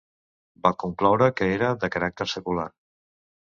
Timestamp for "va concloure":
0.67-1.29